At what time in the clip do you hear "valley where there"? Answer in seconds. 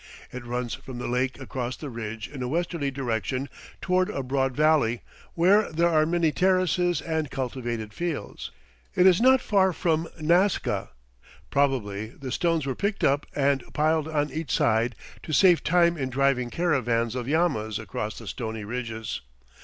4.55-5.89